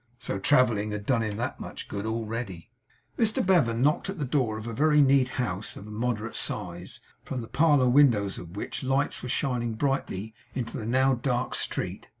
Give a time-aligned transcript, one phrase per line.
[0.17, 2.71] So travelling had done him that much good, already.
[3.19, 7.41] Mr Bevan knocked at the door of a very neat house of moderate size, from
[7.41, 12.07] the parlour windows of which, lights were shining brightly into the now dark street.